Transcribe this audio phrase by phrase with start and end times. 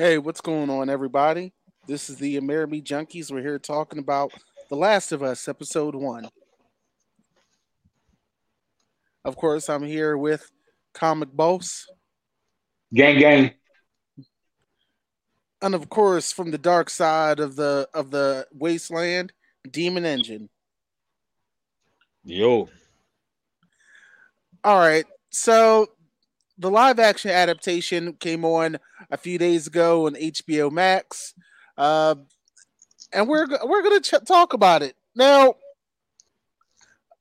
[0.00, 1.52] Hey, what's going on, everybody?
[1.86, 3.30] This is the Amerime Junkies.
[3.30, 4.32] We're here talking about
[4.70, 6.26] The Last of Us, Episode 1.
[9.26, 10.50] Of course, I'm here with
[10.94, 11.86] Comic Boss.
[12.94, 13.50] Gang, gang.
[15.60, 19.34] And of course, from the dark side of the of the wasteland,
[19.70, 20.48] Demon Engine.
[22.24, 22.70] Yo.
[24.64, 25.04] All right.
[25.28, 25.88] So
[26.60, 28.78] the live action adaptation came on
[29.10, 31.34] a few days ago on HBO Max,
[31.78, 32.14] uh,
[33.12, 35.54] and we're we're gonna ch- talk about it now.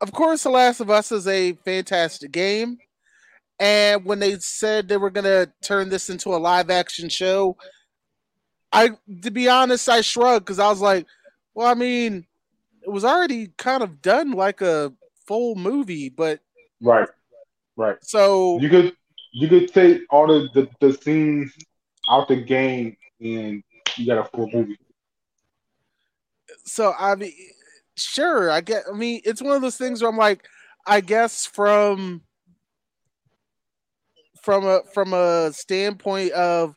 [0.02, 2.78] Of course, The Last of Us is a fantastic game,
[3.60, 7.56] and when they said they were gonna turn this into a live action show,
[8.74, 8.92] I
[9.24, 11.06] to be honest, I shrugged because I was like,
[11.54, 12.26] well, I mean,
[12.84, 14.94] it was already kind of done like a
[15.28, 16.42] full movie, but
[16.82, 17.08] Right.
[17.76, 17.98] Right.
[18.02, 18.96] so You could
[19.32, 21.54] you could take all the, the, the scenes
[22.10, 23.64] out the game and
[23.98, 24.78] you got a full movie.
[26.66, 27.34] so I mean,
[27.96, 28.84] sure, I get.
[28.92, 30.46] I mean, it's one of those things where I'm like,
[30.86, 32.22] I guess from
[34.42, 36.76] from a from a standpoint of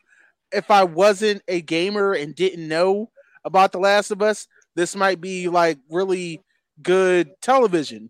[0.51, 3.09] if I wasn't a gamer and didn't know
[3.43, 6.41] about The Last of Us, this might be like really
[6.81, 8.09] good television.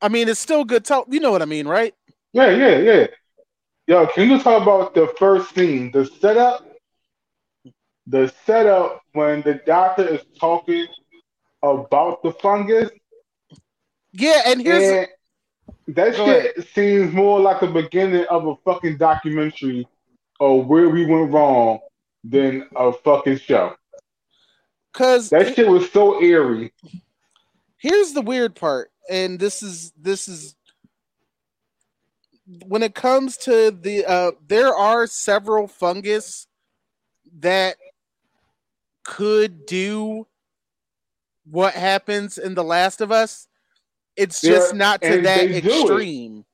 [0.00, 0.84] I mean, it's still good.
[0.84, 1.94] Tel- you know what I mean, right?
[2.32, 3.06] Yeah, yeah, yeah.
[3.86, 6.66] Yo, can you talk about the first scene, the setup?
[8.06, 10.86] The setup when the doctor is talking
[11.62, 12.90] about the fungus,
[14.12, 14.82] Yeah, and here's
[15.86, 19.86] and that Go shit seems more like the beginning of a fucking documentary
[20.40, 21.78] of where we went wrong
[22.24, 23.74] than a fucking show.
[24.92, 26.72] because That shit was so eerie.
[27.78, 30.56] here's the weird part and this is this is
[32.66, 36.46] when it comes to the uh there are several fungus
[37.38, 37.76] that
[39.04, 40.26] could do
[41.50, 43.48] what happens in the last of us
[44.16, 45.76] it's just Yeah, not to that they do it.
[45.78, 46.44] extreme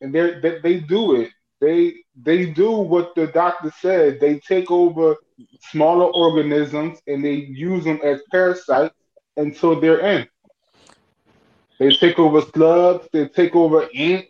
[0.00, 1.30] and they they do it.
[1.60, 4.20] They they do what the doctor said.
[4.20, 5.16] They take over
[5.70, 8.94] smaller organisms and they use them as parasites
[9.36, 10.26] until they're in.
[11.78, 13.08] They take over slugs.
[13.12, 14.26] They take over ant,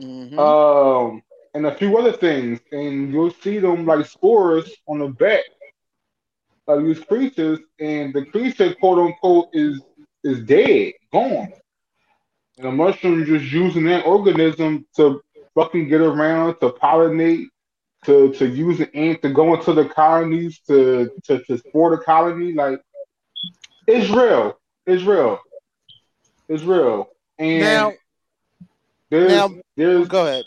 [0.00, 0.38] Mhm.
[0.38, 1.22] um,
[1.54, 2.60] and a few other things.
[2.72, 5.44] And you'll see them like spores on the back
[6.68, 9.80] of these creatures, and the creature, quote unquote, is
[10.24, 11.52] is dead, gone.
[12.58, 15.22] And the mushroom just using that organism to
[15.54, 17.46] fucking get around, to pollinate,
[18.04, 22.02] to to use the ant to go into the colonies, to to, to spore the
[22.02, 22.52] colony.
[22.52, 22.80] Like
[23.86, 24.58] it's real.
[24.86, 25.38] It's real.
[26.48, 27.08] It's real.
[27.38, 27.92] And now
[29.10, 30.44] there's now- there's go ahead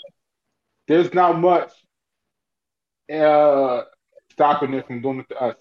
[0.88, 1.72] there's not much
[3.14, 3.84] uh
[4.32, 5.56] stopping it from doing it to us.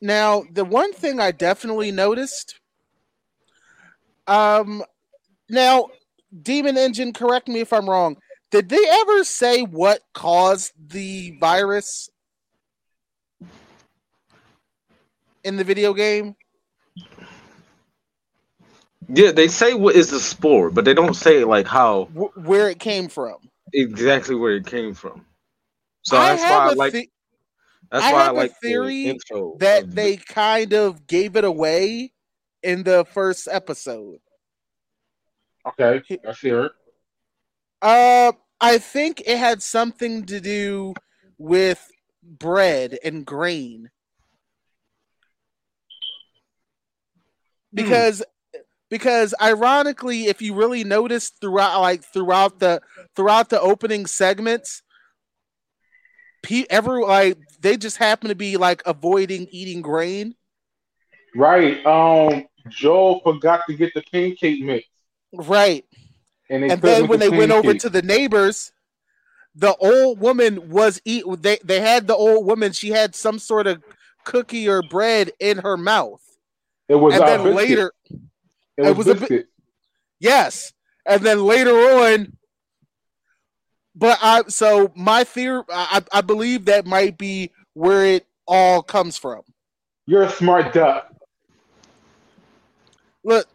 [0.00, 2.58] Now, the one thing I definitely noticed,
[4.26, 4.82] um,
[5.48, 5.88] now,
[6.42, 8.16] Demon Engine, correct me if I'm wrong.
[8.50, 12.10] Did they ever say what caused the virus
[15.44, 16.34] in the video game?
[19.08, 22.68] Yeah, they say what is the spore, but they don't say like how Wh- where
[22.70, 23.36] it came from?
[23.72, 25.24] exactly where it came from.
[26.02, 27.10] So I that's why have like the-
[27.90, 30.72] that's I why I have a like the theory intro that of the- they kind
[30.72, 32.12] of gave it away
[32.62, 34.20] in the first episode.
[35.66, 36.72] Okay, let's hear it.
[37.80, 40.94] Uh, I think it had something to do
[41.38, 41.88] with
[42.22, 43.90] bread and grain.
[47.74, 48.22] Because
[48.92, 52.82] because ironically, if you really notice throughout like throughout the
[53.16, 54.82] throughout the opening segments,
[56.42, 60.34] pe- every like they just happen to be like avoiding eating grain.
[61.34, 61.84] Right.
[61.86, 64.86] Um Joel forgot to get the pancake mix.
[65.32, 65.86] Right.
[66.50, 68.72] And, and then when the they went over to the neighbors,
[69.54, 71.24] the old woman was eat.
[71.38, 72.72] They they had the old woman.
[72.72, 73.82] She had some sort of
[74.24, 76.20] cookie or bread in her mouth,
[76.90, 77.56] it was and then biscuit.
[77.56, 77.92] later,
[78.76, 79.46] it it was, was a bi- biscuit.
[80.20, 80.72] yes,
[81.06, 82.36] and then later on.
[83.94, 89.18] But I so my theory, I I believe that might be where it all comes
[89.18, 89.42] from.
[90.06, 91.14] You're a smart duck.
[93.24, 93.46] Look,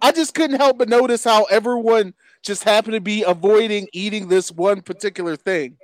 [0.00, 4.52] I just couldn't help but notice how everyone just happened to be avoiding eating this
[4.52, 5.78] one particular thing.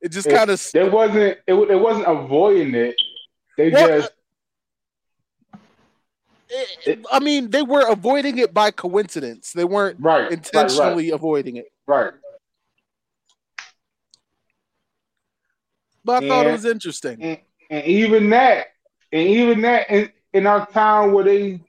[0.00, 2.94] It just kind of It wasn't it, it wasn't avoiding it.
[3.56, 4.12] They Well, just
[6.48, 9.52] it- I mean, they were avoiding it by coincidence.
[9.52, 11.66] They weren't right right, intentionally avoiding it.
[11.86, 12.04] right.
[12.04, 12.12] right.
[16.04, 17.20] but I thought it was interesting.
[17.20, 17.38] and,
[17.68, 18.68] and even that,
[19.12, 21.60] and even that, in, in our town where they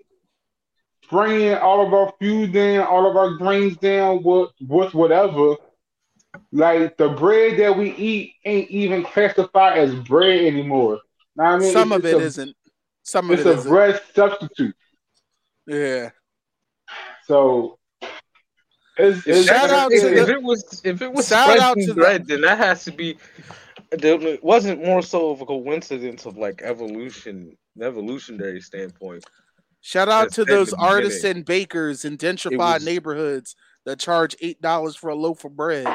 [1.10, 5.56] bringing all of our food down, all of our grains down, with with whatever.
[6.52, 11.00] Like the bread that we eat ain't even classified as bread anymore.
[11.36, 12.56] Know what I mean, Some of it a, not
[13.08, 13.70] Some of It's it a isn't.
[13.72, 14.76] bread substitute.
[15.66, 16.10] Yeah.
[17.26, 17.80] So
[18.98, 21.72] it's, it's Shout out if, to if the- it was if it was Shout out
[21.80, 23.18] spreading to the- bread, then that has to be.
[23.94, 29.24] It wasn't more so of a coincidence of like evolution, evolutionary standpoint.
[29.80, 30.94] Shout out That's to those the beginning.
[30.96, 33.56] artisan bakers in gentrified was- neighborhoods
[33.86, 35.88] that charge eight dollars for a loaf of bread.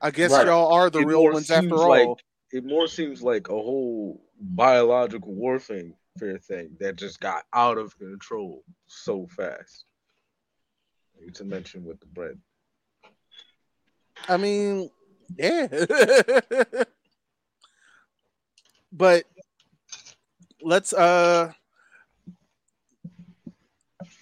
[0.00, 0.46] I guess Right.
[0.46, 1.88] y'all are the It real ones after all.
[1.88, 2.18] like-
[2.52, 8.62] It more seems like a whole biological warfare thing that just got out of control
[8.86, 9.84] so fast.
[11.20, 12.38] Not To mention with the bread.
[14.28, 14.90] I mean,
[15.36, 15.66] yeah.
[18.92, 19.24] but
[20.60, 21.52] let's uh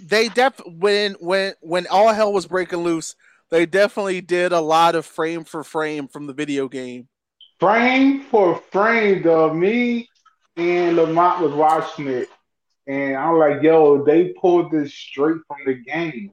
[0.00, 3.16] they def when when when all hell was breaking loose,
[3.50, 7.08] they definitely did a lot of frame for frame from the video game.
[7.58, 9.52] frame for frame, though.
[9.52, 10.08] Me
[10.56, 12.28] and Lamont was watching it,
[12.86, 16.32] and I'm like, yo, they pulled this straight from the game.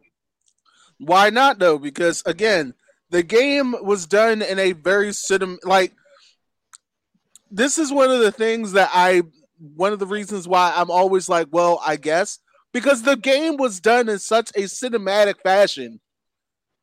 [0.97, 1.77] Why not though?
[1.77, 2.73] Because again,
[3.09, 5.93] the game was done in a very cinem like
[7.49, 9.23] this is one of the things that I
[9.75, 12.39] one of the reasons why I'm always like, well, I guess
[12.73, 15.99] because the game was done in such a cinematic fashion.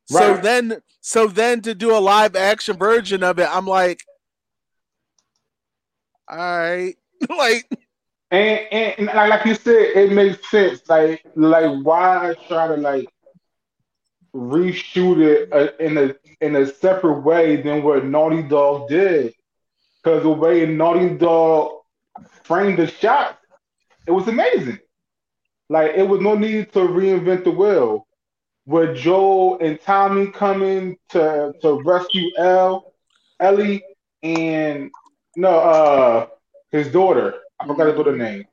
[0.06, 4.00] So then so then to do a live action version of it, I'm like
[6.28, 6.96] all right.
[7.36, 7.66] like
[8.30, 10.82] And, and, and like you said, it makes sense.
[10.88, 13.08] Like like why try to like
[14.34, 19.34] reshoot it uh, in a in a separate way than what Naughty Dog did?
[20.02, 21.72] Because the way Naughty Dog
[22.44, 23.38] framed the shot,
[24.06, 24.78] it was amazing.
[25.68, 28.06] Like it was no need to reinvent the wheel.
[28.66, 32.92] With Joel and Tommy coming to to rescue Elle,
[33.40, 33.84] Ellie,
[34.22, 34.90] and
[35.36, 36.26] no, uh,
[36.74, 37.34] his daughter.
[37.60, 38.44] I forgot his daughter's name.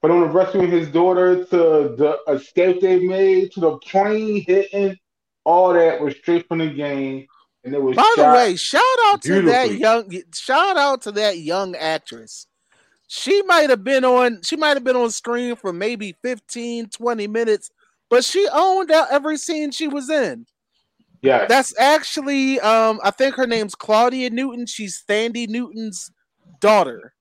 [0.00, 4.96] But on the rescuing his daughter to the escape they made, to the plane hitting,
[5.44, 7.26] all that was straight from the game,
[7.64, 7.96] and it was.
[7.96, 12.46] By the way, shout out to that young shout out to that young actress.
[13.08, 17.26] She might have been on she might have been on screen for maybe 15 20
[17.26, 17.70] minutes,
[18.08, 20.46] but she owned out every scene she was in.
[21.22, 24.66] yeah, That's actually um I think her name's Claudia Newton.
[24.66, 26.12] She's Thandie Newton's
[26.60, 27.14] daughter.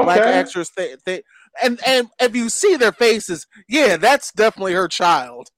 [0.00, 1.24] Black okay, actress Th- Th-
[1.62, 5.48] and and if you see their faces, yeah, that's definitely her child.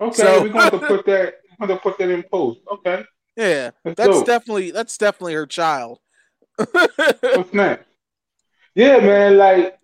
[0.00, 0.14] okay.
[0.14, 1.34] so- we're going to put that.
[1.58, 2.60] We're going to put that in post.
[2.70, 3.02] Okay,
[3.36, 5.98] Yeah, that's, that's definitely that's definitely her child.
[6.56, 7.84] What's next?
[8.74, 9.76] Yeah, man, like,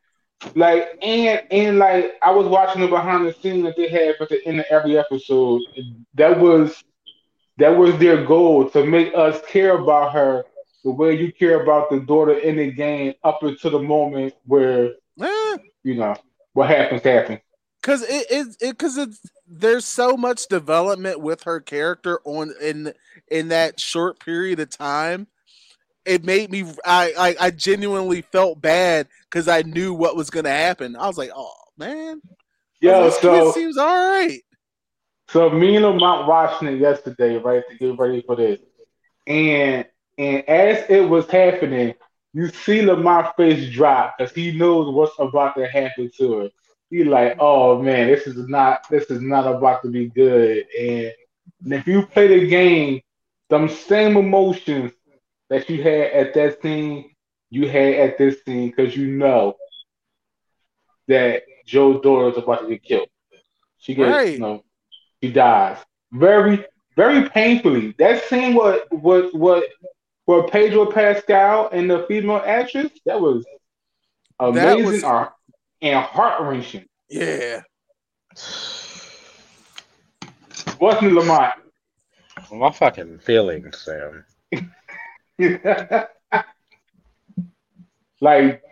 [0.54, 4.28] like, and and like, I was watching the behind the scenes that they had at
[4.28, 5.62] the end of every episode.
[6.14, 6.84] That was
[7.58, 10.44] that was their goal to make us care about her
[10.84, 14.92] the way you care about the daughter in the game up until the moment where
[15.20, 16.16] Eh, you know
[16.52, 17.40] what happens happens.
[17.82, 22.92] Cause it is it because it's there's so much development with her character on in
[23.30, 25.26] in that short period of time.
[26.04, 30.50] It made me I I, I genuinely felt bad because I knew what was gonna
[30.50, 30.96] happen.
[30.96, 32.22] I was like, oh man,
[32.80, 34.40] yeah, kid so seems all right.
[35.28, 38.60] So me and Lamont watching it yesterday, right, to get ready for this.
[39.26, 39.86] And
[40.18, 41.94] and as it was happening,
[42.32, 46.48] you see Lamont's face drop because he knows what's about to happen to her.
[46.90, 50.64] He like, oh man, this is not this is not about to be good.
[50.78, 51.12] And,
[51.64, 53.00] and if you play the game,
[53.50, 54.92] them same emotions
[55.50, 57.10] that you had at that scene,
[57.50, 59.56] you had at this scene because you know
[61.08, 63.08] that Joe daughter is about to get killed.
[63.78, 64.32] She gets, Right.
[64.32, 64.64] you know,
[65.22, 65.78] she dies
[66.12, 66.64] very,
[66.96, 67.94] very painfully.
[67.98, 69.64] That scene, what, what, what,
[70.26, 73.44] what Pedro Pascal and the female actress, that was
[74.40, 75.32] That amazing was- art
[75.82, 76.86] and heart wrenching.
[77.08, 77.60] Yeah.
[80.80, 81.52] Wasn't it, Lamont?
[82.52, 84.24] My fucking feelings, Sam.
[88.20, 88.62] like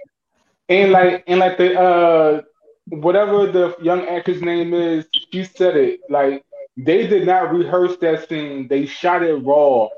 [0.69, 2.43] and like and like the uh
[2.87, 6.45] whatever the young actress name is, she said it like
[6.77, 8.69] they did not rehearse that scene.
[8.69, 9.89] They shot it raw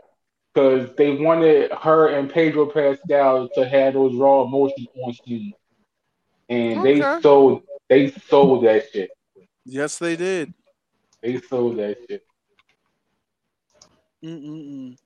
[0.55, 5.53] because they wanted her and Pedro Pascal to have those raw emotions on screen,
[6.49, 9.11] and they sold they sold that shit.
[9.65, 10.55] Yes, they did.
[11.23, 12.25] They sold that shit.
[14.25, 14.97] Mm-mm-mm.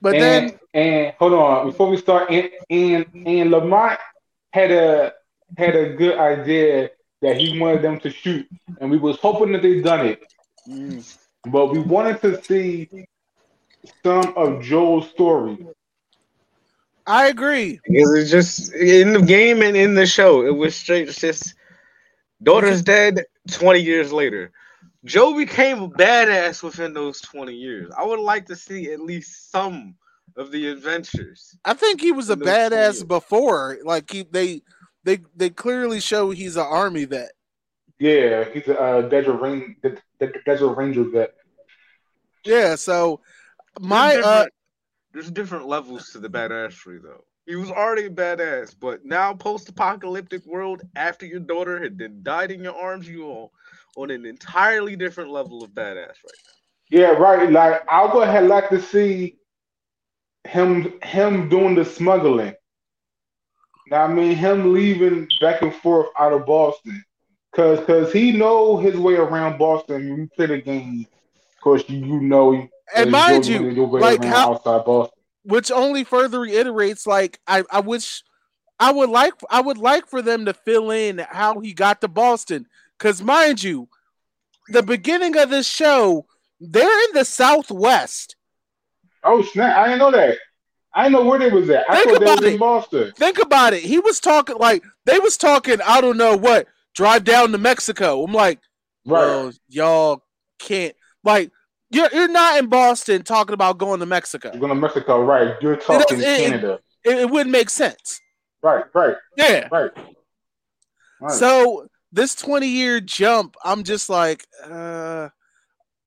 [0.00, 3.98] But and, then and hold on before we start, and and and Lamont
[4.52, 5.12] had a
[5.58, 8.46] had a good idea that he wanted them to shoot,
[8.80, 10.22] and we was hoping that they done it,
[10.68, 12.88] mm, but we wanted to see
[14.02, 15.66] some of Joel's story.
[17.06, 17.80] I agree.
[17.86, 21.08] Because it's just in the game and in the show, it was straight.
[21.08, 21.54] It's just
[22.42, 23.24] daughter's dead.
[23.50, 24.52] Twenty years later,
[25.04, 27.92] Joe became a badass within those twenty years.
[27.96, 29.96] I would like to see at least some
[30.36, 31.56] of the adventures.
[31.64, 33.02] I think he was a In those 20 years.
[33.02, 33.78] badass before.
[33.84, 34.62] Like he, they,
[35.04, 37.32] they, they clearly show he's an army vet.
[38.00, 39.76] Yeah, he's a uh, Desert Ranger,
[40.44, 41.34] Desert Ranger vet.
[42.44, 42.74] Yeah.
[42.74, 43.20] So
[43.80, 44.46] There's my uh,
[45.12, 47.24] there's different levels to the badassery though.
[47.46, 52.50] He was already a badass, but now post-apocalyptic world after your daughter had been died
[52.50, 53.52] in your arms, you all
[53.96, 56.52] on an entirely different level of badass right now.
[56.90, 57.50] Yeah, right.
[57.50, 59.36] Like I would have liked to see
[60.44, 62.54] him him doing the smuggling.
[63.90, 67.04] Now I mean him leaving back and forth out of Boston.
[67.54, 71.06] Cause cause he know his way around Boston when you play the game.
[71.36, 74.60] Of course you, you know and mind you, like how,
[75.42, 78.22] which only further reiterates like I, I wish
[78.78, 82.08] I would like I would like for them to fill in how he got to
[82.08, 82.66] Boston
[82.98, 83.88] cuz mind you
[84.68, 86.26] the beginning of this show
[86.60, 88.36] they're in the southwest
[89.22, 90.36] Oh snap, I didn't know that.
[90.94, 91.84] I didn't know where they was at.
[91.88, 92.58] I Think thought they about it.
[92.58, 93.12] Boston.
[93.16, 97.24] think about it he was talking like they was talking I don't know what drive
[97.24, 98.60] down to Mexico I'm like
[99.06, 99.52] Right.
[99.68, 100.22] y'all
[100.58, 101.50] can't like
[101.94, 105.54] you're you're not in Boston talking about going to Mexico You're going to Mexico, right.
[105.60, 106.80] You're talking it- it- Canada.
[107.04, 108.20] it, it wouldn't make sense
[108.62, 109.90] Right, right, yeah right.
[111.20, 111.32] Right.
[111.32, 115.28] So this 20 year jump, I'm just like, uh,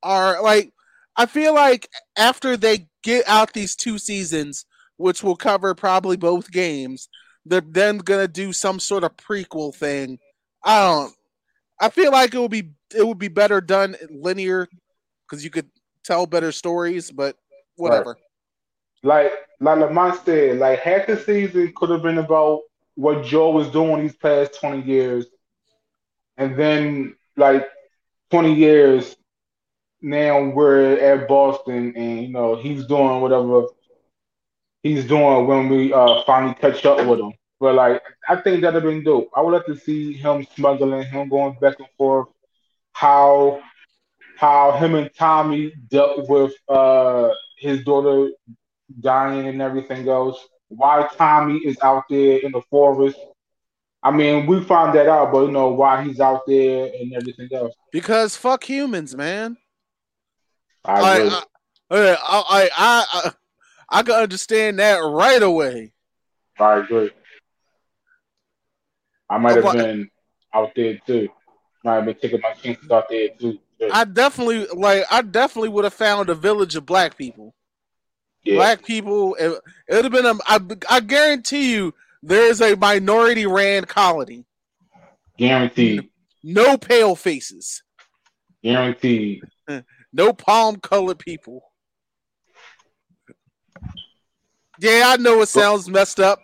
[0.04, 0.72] are like,
[1.16, 4.66] I feel like after they get out these two seasons,
[4.98, 7.10] which will cover probably both games,
[7.46, 10.20] they're then gonna do some sort of prequel thing.
[10.64, 11.14] I don't.
[11.80, 14.68] I feel like it would be it would be better done linear
[15.30, 15.70] because you could
[16.08, 17.36] tell better stories, but
[17.76, 18.18] whatever.
[19.04, 22.62] like like Lamont said, like half the season could have been about
[22.96, 25.28] what Joe was doing these past twenty years,
[26.38, 27.68] and then like
[28.32, 29.16] twenty years
[30.02, 33.66] now we're at Boston, and you know he's doing whatever
[34.84, 37.34] he's doing when we uh finally catch up with him.
[37.60, 39.30] But like I think that'd have been dope.
[39.36, 42.30] I would like to see him smuggling, him going back and forth,
[42.94, 43.62] how
[44.38, 48.32] how him and Tommy dealt with uh his daughter
[49.00, 50.40] dying and everything else.
[50.70, 53.18] Why Tommy is out there in the forest.
[54.04, 57.50] I mean, we found that out, but you know why he's out there and everything
[57.52, 57.74] else.
[57.92, 59.58] Because fuck humans, man.
[60.86, 61.30] I I agree.
[61.30, 61.44] I,
[61.92, 63.32] I I I I,
[63.90, 65.94] I can understand that right away.
[66.60, 67.12] I agree.
[69.30, 70.10] I might have been
[70.54, 71.30] out there too.
[71.84, 73.60] Might have been taking my chances out there too.
[73.80, 73.90] Yeah.
[73.92, 75.04] I definitely like.
[75.12, 77.54] I definitely would have found a village of black people.
[78.44, 78.56] Yeah.
[78.56, 79.36] Black people.
[79.36, 80.26] It, would have been.
[80.26, 81.94] A, I, I guarantee you,
[82.24, 84.46] there is a minority ran colony.
[85.38, 86.10] Guaranteed.
[86.44, 87.84] No pale faces.
[88.64, 89.44] Guaranteed.
[90.12, 91.62] No palm colored people.
[94.80, 96.40] Yeah, I know it sounds messed up.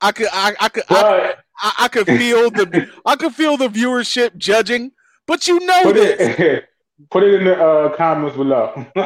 [0.00, 0.28] I could.
[0.32, 0.84] I, I could.
[0.88, 2.88] I, But I, I could feel the.
[3.06, 4.92] I could feel the viewership judging.
[5.26, 6.38] But you know put this.
[6.38, 6.64] it
[7.10, 8.86] put it in the uh, comments below.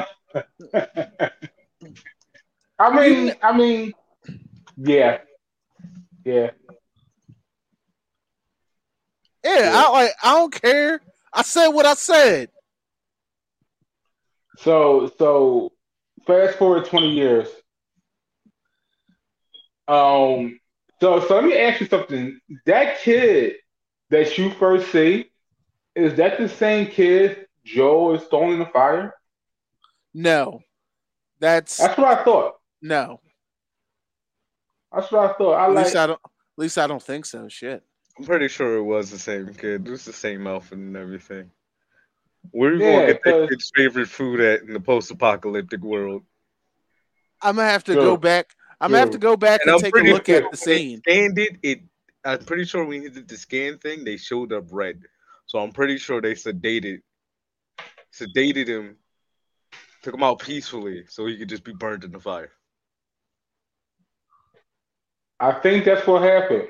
[2.78, 3.92] I mean, I mean,
[4.76, 5.18] yeah,
[6.24, 6.50] yeah.
[9.44, 10.12] Yeah, I like.
[10.22, 11.00] I don't care.
[11.32, 12.48] I said what I said.
[14.58, 15.72] So, so
[16.26, 17.48] fast forward twenty years.
[19.88, 20.58] Um.
[21.00, 22.38] So, so let me ask you something.
[22.66, 23.54] That kid
[24.10, 25.30] that you first see,
[25.96, 29.14] is that the same kid Joe is throwing in the fire?
[30.14, 30.60] No,
[31.40, 32.54] that's That's what I thought.
[32.80, 33.20] no.
[34.92, 35.52] That's what I thought.
[35.54, 35.84] I At like.
[35.86, 36.20] least I don't.
[36.24, 37.48] At least I don't think so.
[37.48, 37.82] Shit.
[38.18, 39.86] I'm pretty sure it was the same kid.
[39.88, 41.50] It was the same outfit and everything.
[42.50, 45.80] Where are you Yeah, gonna get that 'cause- kid's favorite food at in the post-apocalyptic
[45.80, 46.24] world?
[47.40, 48.02] I'm gonna have to True.
[48.02, 48.50] go back.
[48.80, 50.50] I'm gonna have to go back And and, take a look sure at the when
[50.50, 50.98] they scene.
[50.98, 51.56] Scanned it.
[51.62, 51.80] It.
[52.24, 55.00] I'm pretty sure when he did the scan thing, they showed up red.
[55.46, 57.00] So I'm pretty sure they sedated,
[58.12, 58.96] sedated him,
[60.02, 62.52] took him out peacefully, so he could just be burned in the fire.
[65.40, 66.68] I think that's what happened.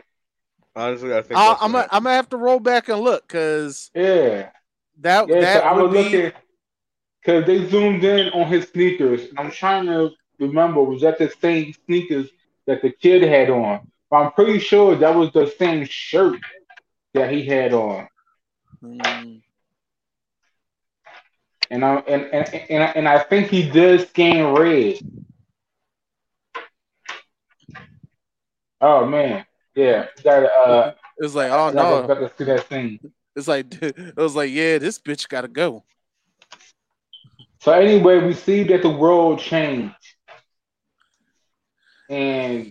[0.74, 3.26] Honestly, I think I'll, that's I'm gonna, I'm gonna have to roll back and look
[3.28, 4.50] because Yeah.
[5.00, 6.32] that Yeah, that so I would was be looking
[7.22, 11.74] because they zoomed in on his sneakers, I'm trying to remember was that the same
[11.86, 12.28] sneakers
[12.66, 13.86] that the kid had on.
[14.10, 16.40] But I'm pretty sure that was the same shirt
[17.14, 18.08] that he had on.
[18.82, 19.42] Mm.
[21.72, 24.98] And I and and and, I- and I think he did scan red.
[28.82, 32.06] Oh man, yeah, gotta uh, It was like, oh no.
[32.06, 33.00] got to see that scene.
[33.34, 35.82] It's like it was like, yeah, this bitch gotta go.
[37.62, 39.94] So anyway, we see that the world changed,
[42.10, 42.70] and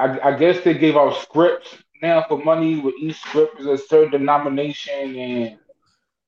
[0.00, 2.80] I, I guess they gave out scripts now for money.
[2.80, 5.58] With each script is a certain denomination, and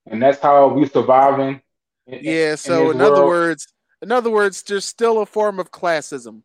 [0.07, 1.61] and that's how we surviving.
[2.07, 3.29] In- in- Yeah, so this in other world.
[3.29, 3.67] words,
[4.03, 6.43] in other words, there's still a form of classism.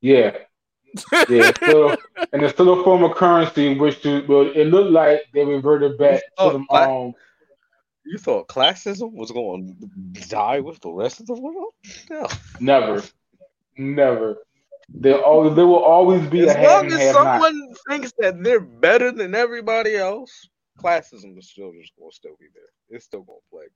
[0.00, 0.36] yeah,
[1.28, 1.90] yeah, still,
[2.32, 5.98] and it's still a form of currency, which to, well, it looked like they reverted
[5.98, 6.66] back to them.
[6.68, 7.14] black- Um,
[8.08, 9.76] You thought classism was going
[10.14, 11.74] to die with the rest of the world?
[12.08, 12.26] No.
[12.60, 13.02] never,
[13.76, 14.38] never.
[14.88, 17.42] There always there will always be As a have long as have not.
[17.42, 20.48] someone thinks that they're better than everybody else,
[20.78, 22.70] classism is still just going to still be there.
[22.90, 23.74] It's still going to plague.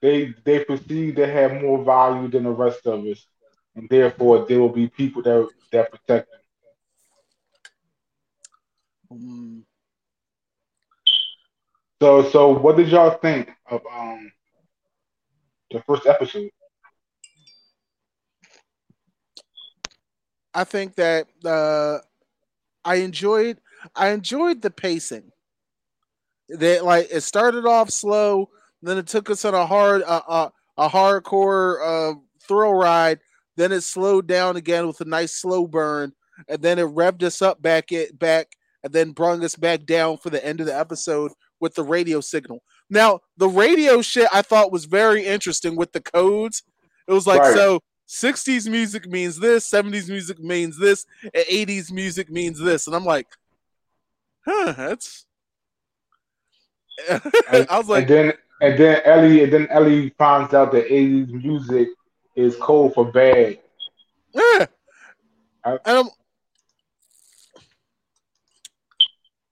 [0.00, 3.26] They they perceive they have more value than the rest of us,
[3.74, 6.40] and therefore there will be people that that protect them.
[9.12, 9.62] Mm.
[12.02, 14.32] So so what did y'all think of um
[15.70, 16.50] the first episode?
[20.54, 21.98] I think that uh,
[22.84, 23.60] I enjoyed
[23.94, 25.32] I enjoyed the pacing.
[26.48, 28.50] That like it started off slow,
[28.82, 33.20] then it took us on a hard uh, uh, a hardcore uh, thrill ride.
[33.56, 36.12] Then it slowed down again with a nice slow burn,
[36.48, 40.18] and then it revved us up back it back, and then brought us back down
[40.18, 42.62] for the end of the episode with the radio signal.
[42.88, 46.62] Now the radio shit I thought was very interesting with the codes.
[47.08, 47.54] It was like Right.
[47.54, 52.86] so 60s music means this, 70s music means this, 80s music means this.
[52.86, 53.26] And I'm like,
[54.44, 55.25] huh, that's.
[57.08, 60.88] And, I was like, and then and then Ellie and then Ellie finds out that
[60.88, 61.88] 80s music
[62.34, 63.58] is cold for bad.
[64.34, 64.66] yeah.
[65.64, 66.08] I- And I'm,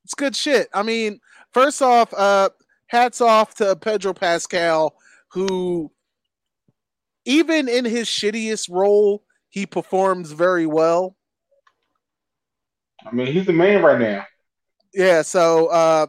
[0.05, 0.69] it's good shit.
[0.73, 1.21] I mean,
[1.53, 2.51] first off, uh,
[2.89, 4.95] hats off to Pedro Pascal,
[5.29, 5.91] who,
[7.25, 11.17] even in his shittiest role, he performs very well.
[13.07, 14.27] I mean, he's the man right now.
[14.93, 16.07] Yeah, so uh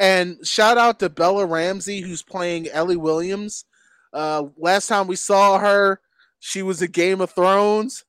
[0.00, 3.64] and shout out to Bella Ramsey who's playing Ellie Williams.
[4.12, 6.00] Uh last time we saw her,
[6.40, 8.04] she was a Game of Thrones.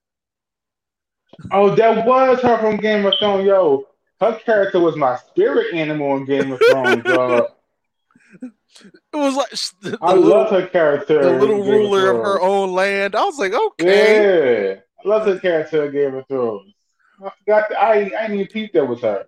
[1.52, 3.86] Oh, that was her from Game of Thrones, yo.
[4.20, 7.46] Her character was my spirit animal in Game of Thrones, dog.
[9.14, 9.50] It was like
[9.82, 11.22] the, the I little, love her character.
[11.22, 12.28] the little ruler of Thrones.
[12.28, 13.16] her own land.
[13.16, 14.74] I was like, okay.
[14.74, 16.74] Yeah, I love the character of Game of Thrones.
[17.24, 17.76] I forgot.
[17.78, 19.26] I I didn't even peep that was her.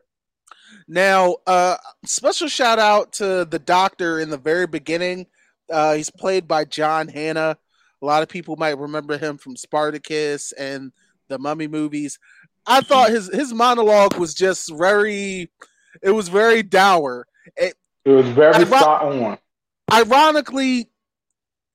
[0.94, 5.26] Now, uh special shout out to the doctor in the very beginning.
[5.68, 7.58] Uh he's played by John Hannah.
[8.00, 10.92] A lot of people might remember him from Spartacus and
[11.30, 12.20] the Mummy movies.
[12.68, 15.50] I thought his his monologue was just very
[16.04, 17.26] it was very dour.
[17.58, 17.74] It
[18.06, 19.40] was very spot on.
[19.92, 20.92] Ironically,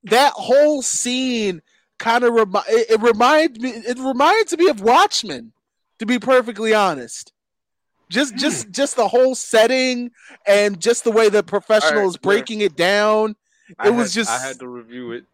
[0.04, 1.60] that whole scene
[1.98, 5.52] kind of remi- it, it reminds me it reminds me of Watchmen
[5.98, 7.32] to be perfectly honest.
[8.10, 10.10] Just just just the whole setting
[10.46, 13.36] and just the way the professional Alright, is breaking it down.
[13.78, 15.24] I It was had- just- I had to review it.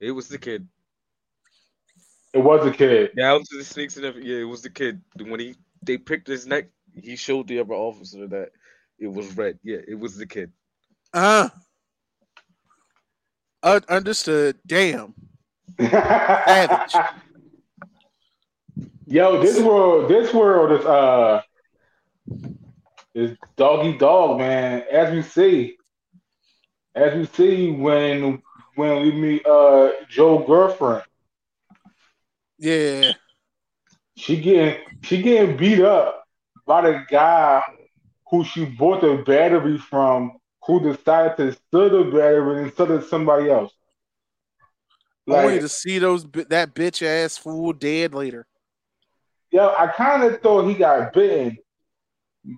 [0.00, 0.68] It was the kid.
[2.34, 3.12] It was the kid.
[3.16, 4.30] Down to the snakes and everything.
[4.30, 5.00] Yeah, it was the kid.
[5.16, 8.50] When he they picked his neck, he showed the other officer that
[8.98, 9.58] it was red.
[9.62, 10.52] Yeah, it was the kid.
[11.14, 11.48] Uh,
[13.62, 14.58] uh understood.
[14.66, 15.14] Damn.
[19.06, 21.42] Yo, this world, this world is uh,
[23.14, 24.84] is doggy dog, man.
[24.90, 25.76] As we see,
[26.94, 28.42] as we see when
[28.74, 31.04] when we meet uh Joe girlfriend,
[32.58, 33.12] Yeah.
[34.16, 36.24] she getting she getting beat up
[36.66, 37.62] by the guy
[38.30, 43.00] who she bought the battery from, who decided to steal the battery and sell it
[43.00, 43.72] to somebody else.
[45.28, 48.46] Only Like, to see those that bitch ass fool dead later.
[49.50, 51.58] yo, I kind of thought he got bitten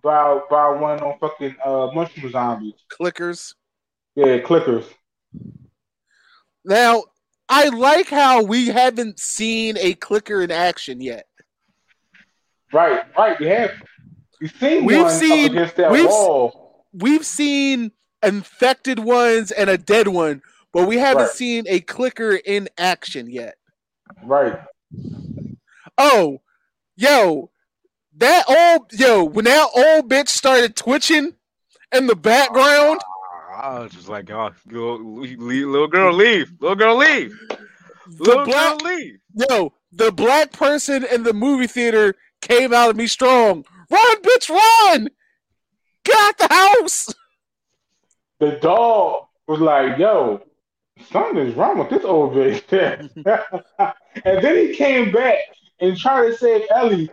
[0.02, 2.74] by buy one of them fucking uh mushroom zombies.
[2.92, 3.54] Clickers.
[4.16, 4.86] Yeah, clickers.
[6.64, 7.04] Now,
[7.48, 11.26] I like how we haven't seen a clicker in action yet.
[12.72, 13.38] Right, right.
[13.38, 13.70] We have
[14.40, 15.54] we seen We've one seen-
[15.90, 16.84] we've wall.
[16.92, 17.92] We've seen
[18.22, 20.42] infected ones and a dead one,
[20.72, 21.30] but we haven't Right.
[21.32, 23.56] seen a clicker in action yet.
[24.22, 24.58] Right.
[25.98, 26.40] Oh,
[26.96, 27.50] yo,
[28.18, 31.34] that old yo, when that old bitch started twitching
[31.92, 33.00] in the background,
[33.50, 37.34] ah, I was just like, oh, go, leave, leave, little girl, leave, little girl, leave,
[38.06, 39.18] the little black girl, leave.
[39.34, 43.64] yo, the black person in the movie theater came out of me strong.
[43.90, 45.08] Run, bitch, run!
[46.04, 47.14] Get out the house!
[48.38, 50.42] The dog was like, "Yo,
[51.10, 52.62] something is wrong with this old bitch."
[54.24, 55.38] and then he came back
[55.80, 57.10] and tried to save Ellie.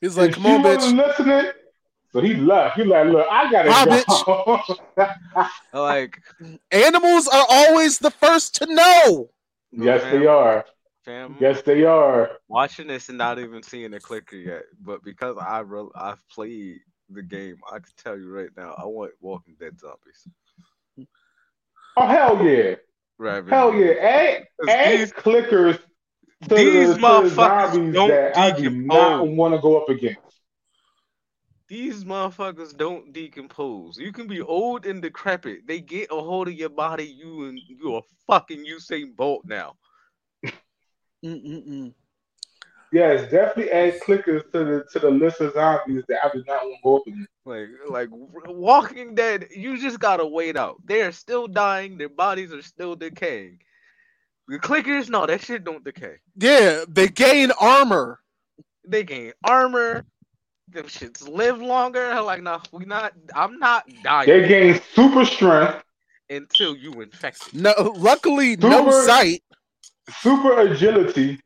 [0.00, 0.96] He's like, and come on, bitch.
[0.96, 1.52] listening.
[2.12, 2.76] So he left.
[2.76, 3.68] He like, "Look, I gotta
[4.96, 6.18] Bye, go." Like,
[6.70, 9.28] Animals are always the first to know.
[9.72, 10.64] yes, fam, they are.
[11.04, 12.30] Fam, Yes, they are.
[12.48, 16.80] watching this and not even seeing the clicker yet, but because I re- I've played
[17.10, 20.26] the game, I can tell you right now, I want Walking Dead zombies.
[21.96, 22.74] Oh hell yeah,
[23.18, 23.46] Right?
[23.48, 23.92] hell yeah.
[23.94, 25.78] Add, add clickers
[26.42, 29.88] to these the, to the motherfuckers don't that I do not want to go up
[29.88, 30.20] against.
[31.68, 33.98] These motherfuckers don't decompose.
[33.98, 35.66] You can be old and decrepit.
[35.66, 39.76] They get a hold of your body, you and you're a fucking Usain Bolt now.
[41.24, 41.92] Mm-mm-mm.
[42.90, 46.64] Yes, definitely add clickers to the to the list of zombies that I do not
[46.64, 47.28] want to go up against.
[47.44, 50.76] Like, like Walking Dead, you just gotta wait out.
[50.86, 51.98] They are still dying.
[51.98, 53.58] Their bodies are still decaying.
[54.48, 56.16] The clickers, no, that shit don't decay.
[56.36, 58.20] Yeah, they gain armor.
[58.86, 60.04] They gain armor.
[60.70, 62.20] Them shits live longer.
[62.22, 63.12] Like, nah, we not.
[63.34, 65.82] I'm not dying They gain super strength,
[66.30, 67.60] until you infect me.
[67.62, 69.42] No, luckily, no sight.
[70.20, 71.40] super agility,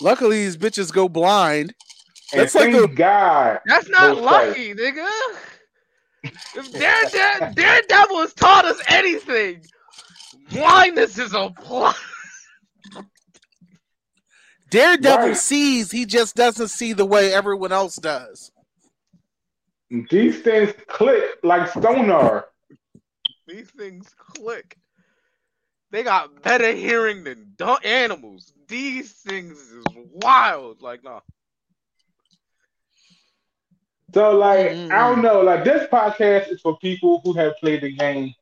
[0.00, 1.74] Luckily, these bitches go blind.
[2.32, 3.60] and That's like a- God.
[3.66, 4.48] That's not No sight.
[4.48, 5.08] lucky, nigga.
[6.24, 9.62] If Darede- Daredevil has taught us anything,
[10.50, 11.96] blindness is a plus.
[14.72, 15.36] Daredevil Right.
[15.36, 18.50] sees, he just doesn't see the way everyone else does.
[20.10, 22.46] These things click like sonar.
[23.46, 24.78] These things click.
[25.90, 28.54] They got better hearing than dumb animals.
[28.66, 30.80] These things is wild.
[30.80, 31.20] Like, nah.
[34.14, 34.90] So like Mm.
[34.90, 38.34] I don't know, like this podcast is for people who have played the game.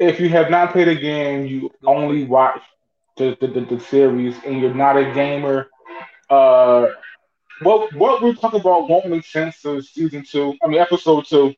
[0.00, 2.62] If you have not played the game, you only watch
[3.20, 5.68] the the, the, the series and you're not a gamer.
[6.30, 6.88] Uh
[7.62, 11.54] what what we're talking about won't make sense to season two, I mean episode two,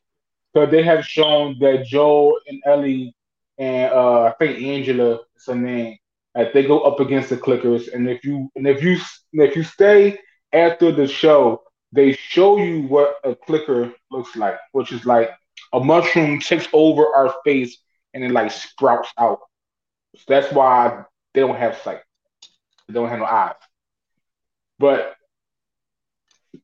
[0.53, 3.15] because they have shown that Joel and Ellie
[3.57, 5.97] and uh I think Angela is her name,
[6.35, 8.97] that they go up against the clickers and if you and if you
[9.33, 10.19] and if you stay
[10.53, 15.29] after the show, they show you what a clicker looks like, which is like
[15.73, 17.77] a mushroom takes over our face
[18.13, 19.39] and it like sprouts out.
[20.15, 22.01] So that's why they don't have sight.
[22.87, 23.53] They don't have no eyes.
[24.79, 25.15] But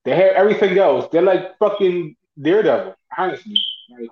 [0.06, 1.08] they have everything else.
[1.12, 3.58] They're like fucking Daredevil, honestly.
[4.00, 4.10] Like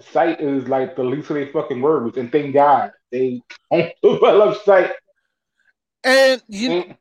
[0.00, 2.16] sight is like the least of their fucking words.
[2.16, 3.40] And thank God they
[3.72, 4.92] don't develop sight.
[6.04, 6.96] And you And-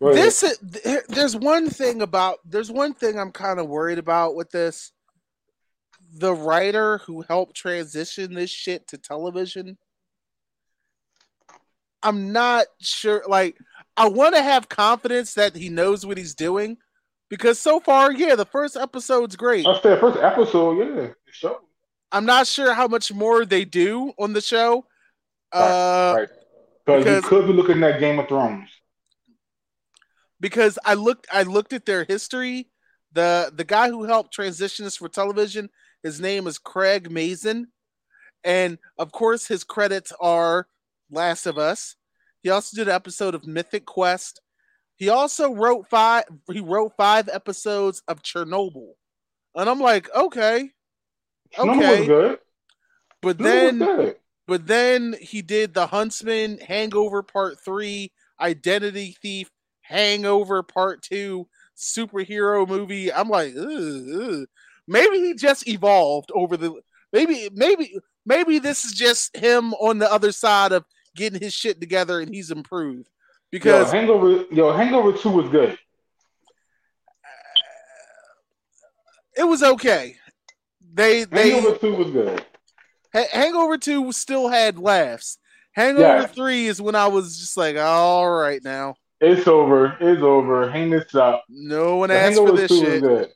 [0.00, 0.24] Go ahead.
[0.24, 4.50] this is- there's one thing about there's one thing I'm kind of worried about with
[4.50, 4.92] this.
[6.14, 9.76] The writer who helped transition this shit to television.
[12.02, 13.56] I'm not sure like
[13.96, 16.78] I want to have confidence that he knows what he's doing
[17.28, 19.64] because so far, yeah, the first episode's great.
[19.64, 20.94] The first episode, yeah.
[20.94, 21.58] the show.
[22.10, 24.86] I'm not sure how much more they do on the show.
[25.52, 26.28] Uh, right.
[26.86, 28.70] Because you could be looking at Game of Thrones.
[30.40, 32.70] because I looked I looked at their history.
[33.12, 35.68] The the guy who helped transition this for television,
[36.02, 37.68] his name is Craig Mazin.
[38.44, 40.66] And of course his credits are
[41.10, 41.96] Last of Us.
[42.42, 44.40] He also did an episode of Mythic Quest.
[44.96, 48.92] He also wrote five he wrote five episodes of Chernobyl.
[49.54, 50.70] And I'm like, okay.
[51.58, 52.06] Okay.
[52.06, 52.38] good.
[53.22, 54.14] But then
[54.46, 59.50] but then he did the Huntsman, Hangover Part Three, Identity Thief,
[59.82, 63.12] Hangover Part Two, superhero movie.
[63.12, 64.46] I'm like, ugh, ugh.
[64.86, 66.80] maybe he just evolved over the.
[67.12, 70.84] Maybe maybe maybe this is just him on the other side of
[71.18, 73.08] getting his shit together and he's improved
[73.50, 75.76] Because Yo, Hangover, yo, Hangover Two was good.
[79.36, 80.16] it was okay.
[80.94, 82.44] They they Hangover Two was good.
[83.14, 85.38] Ha- Hangover Two still had laughs.
[85.72, 86.26] Hangover Yeah.
[86.26, 89.96] Three is when I was just like, all right now, It's over.
[90.00, 90.68] It's over.
[90.70, 91.44] Hang this up.
[91.48, 93.02] no one The asked for Hangover this Two was shit.
[93.02, 93.28] good.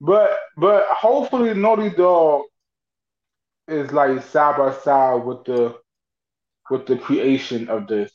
[0.00, 2.42] But but hopefully Naughty Dog
[3.68, 5.76] is like side by side with the
[6.70, 8.10] with the creation of this.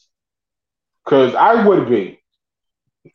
[1.06, 2.20] Cause I would be.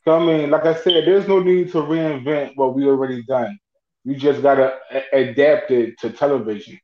[0.07, 3.59] I mean, like I said, there's no need to reinvent what we already done.
[4.05, 6.79] You just gotta a- adapt it to television.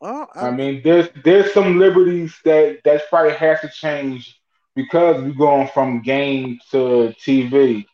[0.00, 4.40] Well, I I'm- mean, there's there's some liberties that that's probably has to change
[4.74, 7.86] because we're going from game to TV.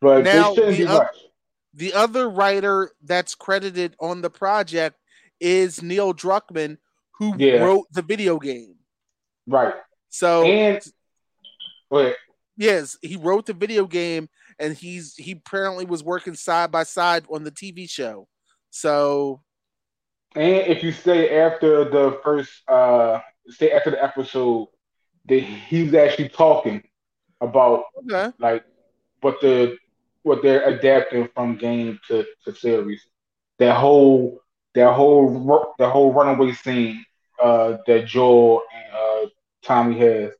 [0.00, 1.16] But Now, the much.
[1.74, 4.96] the other writer that's credited on the project
[5.40, 6.78] is Neil Druckmann,
[7.18, 7.62] who Yeah.
[7.64, 8.76] wrote the video game.
[9.46, 9.74] Right.
[10.08, 10.80] So And
[11.90, 12.16] wait,
[12.56, 17.24] yes, he wrote the video game, and he's he apparently was working side by side
[17.30, 18.28] on the TV show.
[18.70, 19.42] So
[20.34, 24.68] and if you stay after the first uh stay after the episode,
[25.28, 26.82] that he's actually talking
[27.40, 28.64] about okay, like
[29.20, 29.76] what the
[30.22, 33.02] what they're adapting from game to, to series.
[33.58, 34.40] That whole
[34.74, 37.04] that whole the whole runaway scene
[37.42, 39.28] uh that Joel and uh
[39.62, 40.32] Tommy has,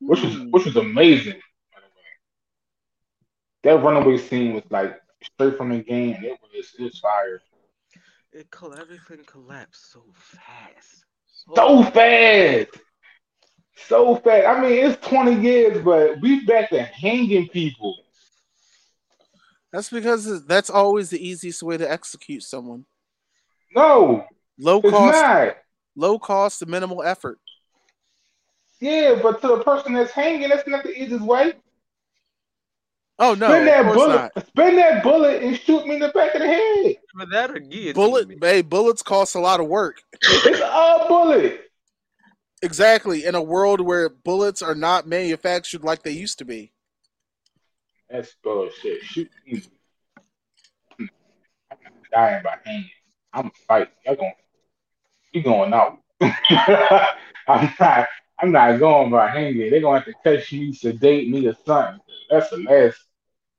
[0.00, 1.40] which was which was amazing.
[1.72, 2.12] By the way,
[3.64, 6.16] that runaway scene was like straight from the game.
[6.22, 7.40] It was it was fire.
[8.32, 11.04] It everything collapsed so fast.
[11.26, 12.78] So fast,
[13.76, 14.46] so fast.
[14.46, 17.96] I mean, it's twenty years, but we back to hanging people.
[19.72, 22.84] That's because that's always the easiest way to execute someone.
[23.74, 24.24] No,
[24.58, 25.56] Low it's cost, not.
[25.96, 27.38] low cost, and minimal effort.
[28.80, 31.54] Yeah, but to the person that's hanging, that's not the easiest way.
[33.20, 34.46] Oh no, spin that bullet, not.
[34.46, 36.96] spin that bullet, and shoot me in the back of the head.
[37.18, 38.36] For that again, Bullet, me.
[38.40, 40.00] hey, bullets cost a lot of work.
[40.22, 41.62] It's a bullet.
[42.62, 46.72] Exactly, in a world where bullets are not manufactured like they used to be.
[48.10, 49.02] That's bullshit.
[49.02, 49.62] Shoot me.
[50.98, 51.04] Hmm.
[51.70, 52.90] I'm not dying by hanging.
[53.32, 53.92] I'm fighting.
[54.06, 54.32] You're going.
[55.32, 55.98] You going out.
[57.48, 58.08] I'm not.
[58.40, 59.70] I'm not going by hanging.
[59.70, 62.00] They're gonna have to catch me, sedate me, or something.
[62.30, 62.98] That's the last.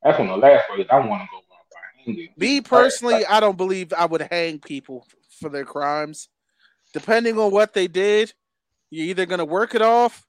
[0.03, 2.29] That's one of the last ways I want to go by hanging.
[2.38, 5.05] Me personally, I don't believe I would hang people
[5.39, 6.29] for their crimes.
[6.93, 8.33] Depending on what they did,
[8.89, 10.25] you're either gonna work it off,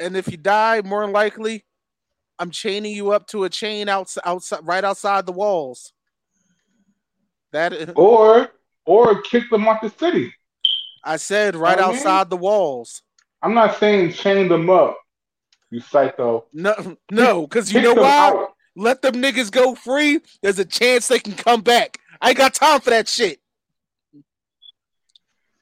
[0.00, 1.64] and if you die, more likely,
[2.38, 5.92] I'm chaining you up to a chain outside, outside, right outside the walls.
[7.52, 8.50] That or
[8.84, 10.32] or kick them off the city.
[11.04, 13.02] I said, right I mean- outside the walls.
[13.40, 14.98] I'm not saying chain them up.
[15.70, 16.46] You psycho.
[16.52, 18.30] No, no, because you know why?
[18.30, 18.54] out.
[18.74, 20.20] Let them niggas go free.
[20.42, 21.98] There's a chance they can come back.
[22.20, 23.40] I ain't got time for that shit.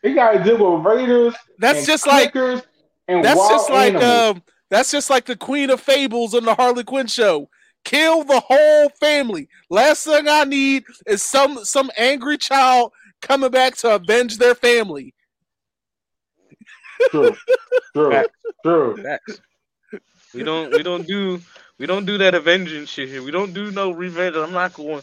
[0.02, 1.34] He got to deal with raiders.
[1.58, 6.34] That's just like and That's just like um that's just like the Queen of Fables
[6.34, 7.48] on the Harley Quinn show.
[7.84, 9.48] Kill the whole family.
[9.70, 15.14] Last thing I need is some some angry child coming back to avenge their family.
[17.10, 17.36] true,
[17.96, 18.30] true, Facts.
[18.64, 18.98] true.
[19.02, 19.40] Facts.
[20.34, 21.40] We don't we don't do
[21.78, 23.22] we don't do that avenging shit here.
[23.22, 24.36] We don't do no revenge.
[24.36, 25.02] I'm not going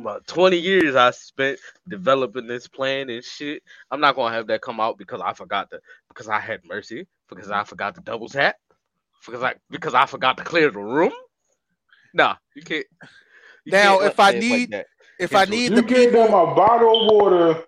[0.00, 3.62] about 20 years I spent developing this plan and shit.
[3.90, 7.06] I'm not gonna have that come out because I forgot to because I had mercy,
[7.28, 8.56] because I forgot the doubles hat,
[9.26, 11.12] because I because I forgot to clear the room.
[12.14, 12.86] Nah, you can't.
[13.64, 14.86] you Now, can't if I plans like need- that.
[15.20, 17.64] If I need You the give them a bottle of water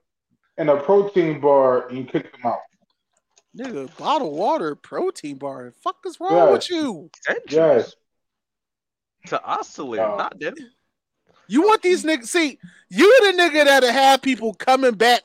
[0.56, 2.60] and a protein bar, and you kick them out.
[3.58, 5.72] nigga, bottled water, protein bar.
[5.82, 6.50] Fuck is wrong Yeah.
[6.52, 7.10] with you?
[7.26, 7.96] centuries Yes.
[9.26, 10.16] to oscillate, No.
[10.16, 10.54] not them.
[11.48, 12.28] You want these niggas?
[12.28, 15.22] See, you the nigga that have people coming back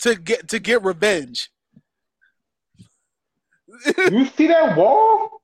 [0.00, 1.51] to get to get revenge.
[4.10, 5.42] You see that wall?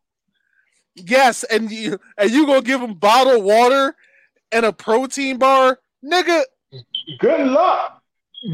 [0.95, 3.95] Yes, and you and you gonna give them bottled water
[4.53, 6.43] and a protein bar, nigga.
[7.21, 8.03] Good luck.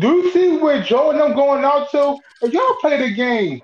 [0.01, 2.17] Do you see where Joe and them going out to?
[2.43, 3.63] If y'all play the game,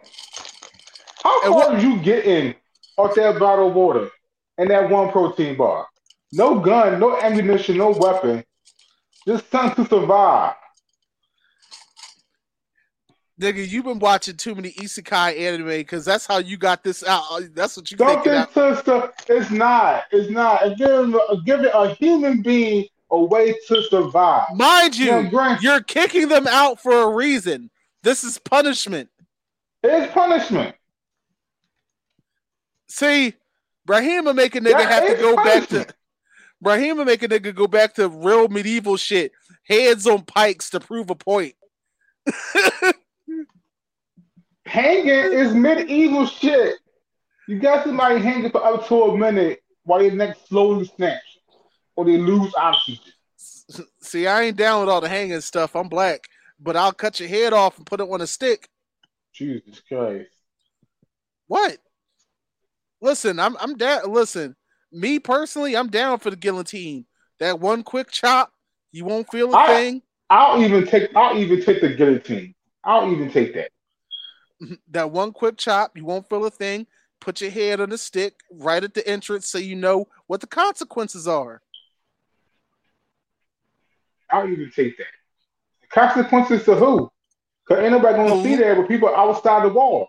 [1.23, 2.55] how And far what- you getting
[2.97, 4.11] off that bottle of water
[4.59, 5.87] and that one protein bar?
[6.33, 8.45] No gun, no ammunition, no weapon.
[9.27, 10.55] Just time to survive.
[13.41, 17.23] Nigga, you've been watching too many isekai anime because that's how you got this out.
[17.31, 18.23] Uh, that's what you Out.
[18.53, 20.05] to su- It's not.
[20.13, 20.61] It's not.
[20.67, 24.45] It's giving, giving a human being a way to survive.
[24.55, 27.71] Mind you, Now, granted, you're kicking them out for a reason.
[28.03, 29.09] This is punishment.
[29.83, 30.77] it's punishment.
[32.89, 33.35] See,
[33.89, 35.93] Brahima make a nigga That have to go back to punishment.
[36.63, 39.33] Brahima make a nigga go back to real medieval shit.
[39.65, 41.55] Heads on pikes to prove a point.
[44.71, 46.77] Hanging is medieval shit.
[47.49, 51.39] You got somebody hanging for up to a minute while your neck slowly snaps
[51.97, 53.13] or they lose oxygen.
[54.01, 55.75] See, I ain't down with all the hanging stuff.
[55.75, 56.21] I'm black,
[56.61, 58.69] but I'll cut your head off and put it on a stick.
[59.35, 60.31] Jesus Christ.
[61.49, 61.79] What?
[63.03, 64.13] Listen, I'm I'm down.
[64.13, 64.55] Listen,
[64.93, 67.07] me personally, I'm down for the guillotine.
[67.41, 68.53] That one quick chop,
[68.93, 70.03] you won't feel a I- thing.
[70.29, 72.55] I'll even take I'll even take the guillotine.
[72.85, 73.73] I'll even take that.
[74.91, 76.87] That one quick chop, you won't feel a thing.
[77.21, 80.47] Put your head on the stick right at the entrance so you know what the
[80.47, 81.61] consequences are.
[84.31, 85.07] I'll even take that.
[85.91, 87.11] Consequences to who?
[87.67, 90.09] Because ain't nobody gonna The- see that with people outside the wall.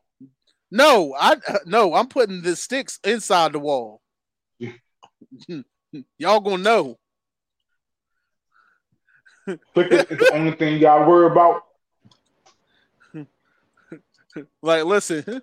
[0.74, 1.36] No, I
[1.66, 4.02] no, I'm putting the sticks inside the wall.
[6.18, 6.98] Y'all gonna know.
[9.48, 11.64] Is the only thing y'all worry about.
[14.62, 15.24] Like, listen,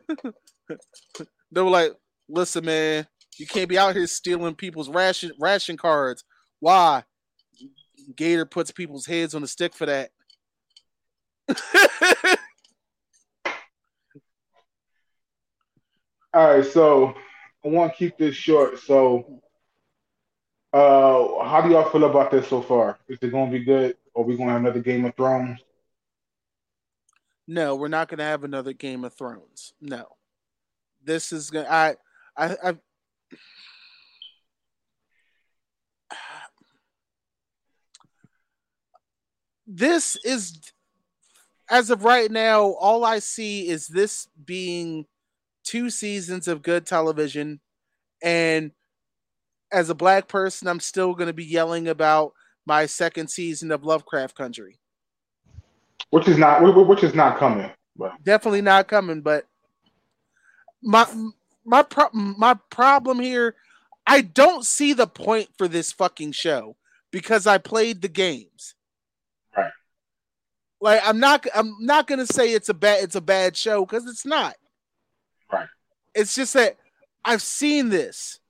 [1.53, 1.92] they were like,
[2.29, 6.24] listen, man, you can't be out here stealing people's ration ration cards.
[6.61, 7.03] Why?
[8.16, 10.11] Gator puts people's heads on the stick for that.
[16.35, 17.14] All right, so
[17.64, 18.79] I want to keep this short.
[18.81, 19.40] So,
[20.72, 22.98] uh, how do y'all feel about this so far?
[23.09, 25.59] Is it gonna be good, or we gonna have another Game of Thrones?
[27.48, 29.72] No, we're not gonna have another Game of Thrones.
[29.80, 30.04] No,
[31.02, 31.66] this is gonna.
[31.68, 31.96] I,
[32.37, 32.76] I, I.
[39.66, 40.61] This is,
[41.70, 45.06] as of right now, all I see is this being
[45.64, 47.61] two seasons of good television,
[48.22, 48.72] and
[49.72, 52.32] as a black person, I'm still going to be yelling about
[52.66, 54.78] my second season of Lovecraft Country.
[56.11, 57.70] Which is not, which is not coming.
[57.96, 59.20] But definitely not coming.
[59.20, 59.46] But
[60.82, 61.06] my
[61.64, 63.56] my pro- my problem here,
[64.06, 66.76] I don't see the point for this fucking show
[67.11, 68.74] because I played the games.
[69.56, 69.72] Right.
[70.80, 74.06] Like I'm not I'm not gonna say it's a bad it's a bad show because
[74.06, 74.56] it's not.
[75.52, 75.68] Right.
[76.14, 76.76] It's just that
[77.24, 78.40] I've seen this.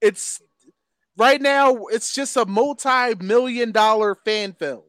[0.00, 0.42] It's
[1.16, 1.86] right now.
[1.86, 4.82] It's just a multi-million dollar fan film.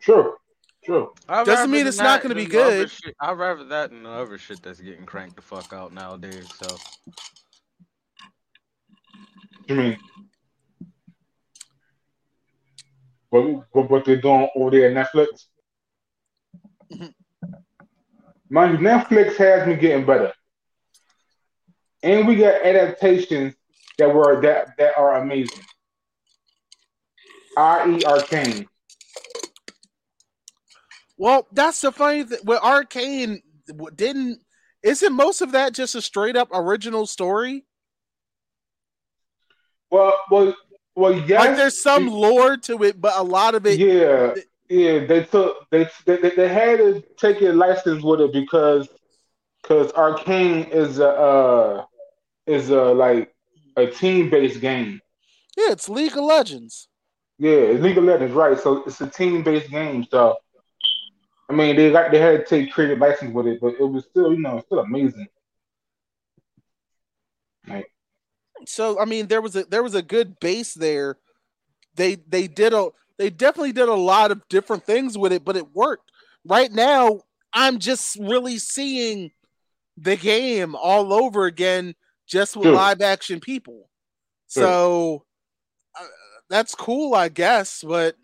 [0.00, 0.36] Sure,
[0.84, 1.12] sure.
[1.28, 2.90] I'd Doesn't mean it's not that gonna be than the other good.
[2.90, 6.48] shit- I'd rather that than the other shit that's getting cranked the fuck out nowadays.
[6.58, 6.66] So
[9.56, 9.98] What you mean?
[13.30, 15.46] What, what, what they're doing over there at Netflix?
[18.50, 20.32] Mind you, Netflix has been getting better,
[22.02, 23.54] and we got adaptations
[23.98, 25.62] that were that that are amazing.
[27.58, 28.66] I.e., Arcane.
[31.18, 32.38] Well, that's the funny thing.
[32.44, 33.42] With Arcane,
[33.94, 34.40] didn't
[34.82, 37.64] isn't most of that just a straight up original story?
[39.90, 40.54] Well, well,
[40.94, 41.12] well.
[41.12, 43.78] Yes, Like there's some lore to it, but a lot of it.
[43.78, 44.34] yeah,
[44.68, 45.06] yeah.
[45.06, 48.88] They took they they, they- they had to take a license with it because
[49.62, 51.84] because Arcane is a uh,
[52.46, 53.34] is a like
[53.76, 55.00] a team based game.
[55.56, 56.88] Yeah, it's League of Legends.
[57.38, 58.58] Yeah, League of Legends, right?
[58.58, 60.04] So it's a team based game.
[60.10, 60.36] So
[61.48, 64.04] I mean, they got they had to take creative license with it, but it was
[64.04, 65.28] still you know still amazing.
[67.66, 67.90] Like
[68.66, 71.16] So I mean, there was a there was a good base there.
[71.94, 75.56] They they did a they definitely did a lot of different things with it, but
[75.56, 76.12] it worked.
[76.44, 79.32] Right now, I'm just really seeing
[79.96, 81.94] the game all over again,
[82.26, 83.88] just with live action people.
[84.46, 85.24] So
[85.98, 86.06] uh,
[86.48, 87.82] that's cool, I guess.
[87.82, 88.16] But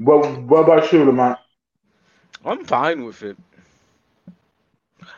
[0.00, 1.38] what what about you, Lamont?
[2.44, 3.36] I'm fine with it.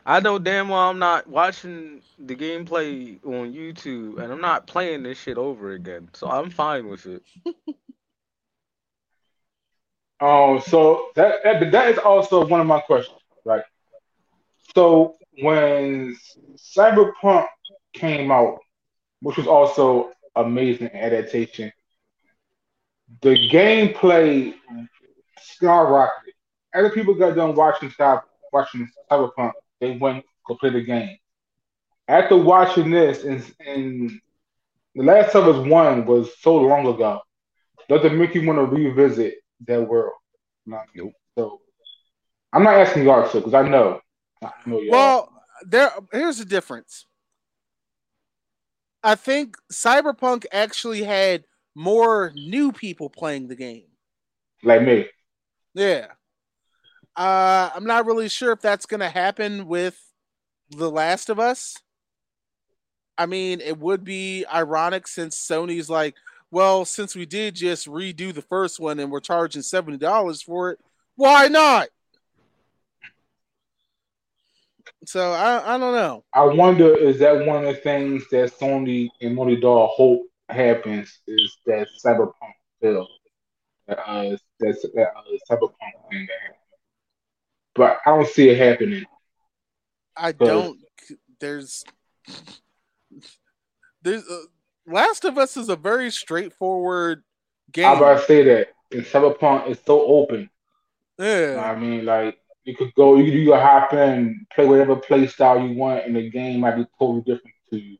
[0.04, 5.04] I know damn well I'm not watching the gameplay on YouTube and I'm not playing
[5.04, 6.08] this shit over again.
[6.12, 7.22] So I'm fine with it.
[10.24, 13.64] Oh, so that, that that is also one of my questions, right?
[14.76, 16.16] So when
[16.56, 17.46] Cyberpunk
[17.92, 18.60] came out,
[19.20, 21.72] which was also amazing adaptation,
[23.20, 24.54] the gameplay
[25.60, 26.08] skyrocketed.
[26.74, 31.18] After people got done watching stop watching Cyberpunk, they went go play the game.
[32.08, 34.10] After watching this, and, and
[34.94, 37.20] the last time was one was so long ago,
[37.88, 39.34] does it make you want to revisit
[39.66, 40.14] that world?
[40.66, 40.80] No.
[40.94, 41.12] Nope.
[41.36, 41.60] So
[42.52, 44.00] I'm not asking y'all to because I know.
[44.42, 44.90] I know y'all.
[44.90, 45.32] well,
[45.66, 47.06] there here's the difference.
[49.04, 51.44] I think Cyberpunk actually had
[51.74, 53.86] more new people playing the game.
[54.62, 55.06] like me.
[55.74, 56.06] Yeah.
[57.16, 59.98] Uh, I'm not really sure if that's going to happen with
[60.70, 61.76] The Last of Us.
[63.18, 66.14] I mean, it would be ironic since Sony's like,
[66.50, 70.70] well, since we did just redo the first one and we're charging seventy dollars for
[70.72, 70.80] it,
[71.16, 71.88] why not?
[75.06, 76.24] So I, I don't know.
[76.34, 80.22] I wonder is that one of the things that Sony and Naughty Dog hope
[80.54, 82.32] happens is that cyberpunk
[82.80, 83.06] film,
[83.88, 86.56] uh, that's that uh, cyberpunk thing that.
[87.74, 89.04] But I don't see it happening.
[90.16, 90.78] I don't.
[91.40, 91.84] There's,
[94.02, 94.24] there's.
[94.24, 94.42] Uh,
[94.86, 97.22] Last of Us is a very straightforward
[97.70, 97.86] game.
[97.86, 98.68] I'm about to say that.
[98.90, 100.50] And Cyberpunk is so open.
[101.18, 101.62] yeah.
[101.64, 105.26] I mean, like you could go, you could, you could hop in, play whatever play
[105.26, 107.98] style you want, and the game might be totally different to you.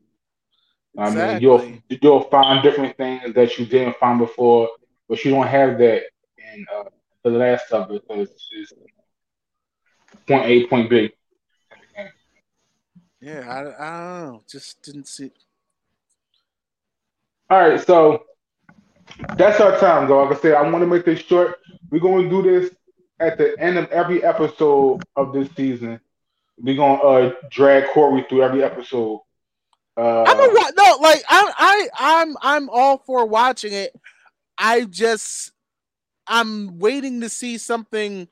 [0.97, 4.69] I mean, you'll you'll find different things that you didn't find before,
[5.09, 6.03] but you don't have that
[6.37, 6.83] in uh,
[7.23, 8.73] the last of it because it's
[10.27, 11.11] point A, point B.
[13.19, 14.43] Yeah, I, I don't know.
[14.49, 15.31] Just didn't see.
[17.49, 18.23] All right, so
[19.37, 20.23] that's our time, though.
[20.23, 21.57] Like I said, I want to make this short.
[21.89, 22.75] We're going to do this
[23.19, 25.99] at the end of every episode of this season.
[26.57, 29.21] We're going to uh, drag Corey through every episode.
[29.95, 33.93] Uh, I'm a no, like I, I, I'm, I'm all for watching it.
[34.57, 35.51] I just,
[36.27, 38.27] I'm waiting to see something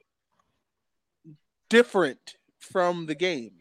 [1.69, 3.53] different from the game.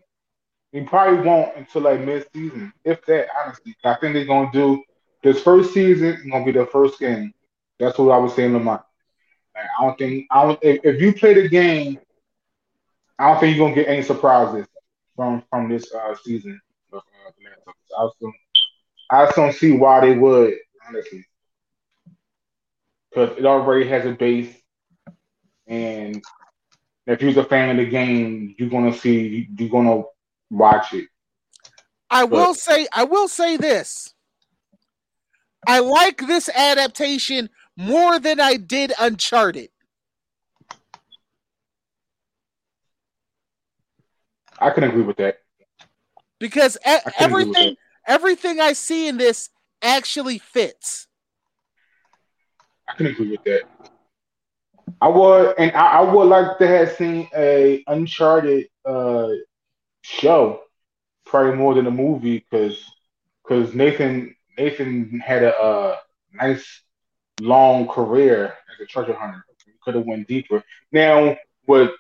[0.72, 3.26] We probably won't until like mid-season, if that.
[3.44, 4.82] Honestly, I think they're gonna do
[5.22, 6.09] this first season.
[6.09, 7.34] is Gonna be the first game.
[7.78, 8.72] That's what I was saying to my.
[8.72, 10.59] Like, I don't think I don't.
[10.62, 11.98] If, if you play the game,
[13.18, 14.66] I don't think you're gonna get any surprises
[15.16, 16.61] from from this uh, season.
[17.30, 17.76] Of, The Last.
[17.98, 18.34] I just don't,
[19.10, 20.54] I just don't see why they would
[20.88, 21.24] honestly,
[23.10, 24.54] because it already has a base,
[25.66, 26.22] and
[27.06, 30.02] if you're a fan of the game, you're gonna see you're gonna
[30.50, 31.08] watch it.
[32.10, 34.14] I will say, I will say this.
[35.66, 39.70] I like this adaptation more than I did Uncharted.
[44.58, 45.38] I can agree with that.
[46.41, 47.76] Because can agree with everything
[48.07, 49.51] everything I see in this
[49.82, 51.07] actually fits.
[52.88, 53.62] I can agree with that.
[55.01, 59.28] I would, and I, I would like to have seen a Uncharted uh,
[60.03, 60.62] show,
[61.24, 62.84] probably more than a movie, because
[63.43, 65.97] because Nathan Nathan had a, uh
[66.32, 66.82] nice
[67.41, 69.45] long career as a treasure hunter.
[69.66, 70.62] We could have went deeper.
[70.93, 71.36] Now
[71.66, 71.91] with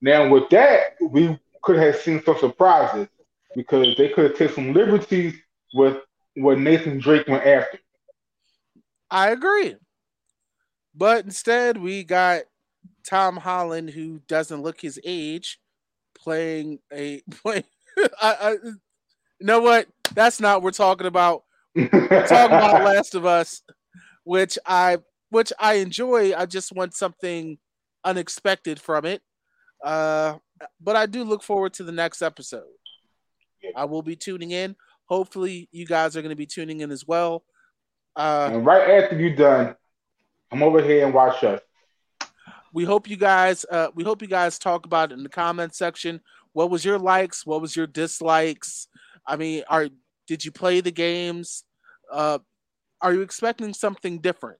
[0.00, 3.08] now with that, we could have seen some surprises
[3.54, 5.34] because they could have taken some liberties
[5.72, 5.98] with
[6.36, 7.78] what Nathan Drake went after.
[9.10, 9.76] I agree.
[10.94, 12.42] But instead we got
[13.08, 15.58] Tom Holland who doesn't look his age
[16.16, 17.64] playing a play
[18.20, 18.50] I, I
[19.40, 19.86] you know what?
[20.14, 21.42] That's not what we're talking about.
[21.74, 21.88] We're
[22.26, 23.62] talking about Last of Us,
[24.24, 24.98] which I
[25.30, 26.34] which I enjoy.
[26.34, 27.58] I just want something
[28.04, 29.22] unexpected from it.
[29.82, 30.38] Uh,
[30.80, 32.64] but I do look forward to the next episode.
[33.76, 34.76] I will be tuning in.
[35.06, 37.44] Hopefully, you guys are going to be tuning in as well.
[38.16, 39.74] Uh, And right after you're done,
[40.50, 41.60] come over here and watch us.
[42.72, 45.74] we hope you guys uh, we hope you guys talk about it in the comment
[45.74, 46.20] section.
[46.52, 47.44] What was your likes?
[47.44, 48.88] What was your dislikes?
[49.26, 49.88] I mean, are
[50.26, 51.64] did you play the games?
[52.12, 52.38] Uh,
[53.00, 54.58] are you expecting something different?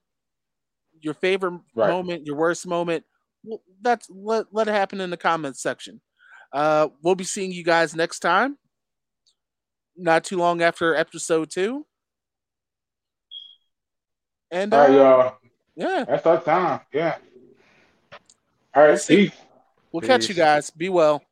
[1.01, 1.89] Your favorite Right.
[1.89, 3.03] moment, your worst moment?
[3.43, 6.01] Well, that's let, let it happen in the comments section.
[6.53, 8.57] Uh, we'll be seeing you guys next time.
[9.97, 11.85] Not too long after episode two.
[14.51, 15.37] And All right, uh, y'all.
[15.75, 16.79] yeah, That's our time.
[16.93, 17.17] Yeah.
[18.73, 18.89] All right.
[18.89, 19.29] We'll see.
[19.29, 19.31] Peace.
[19.91, 20.69] we'll catch you guys.
[20.69, 21.23] Be well.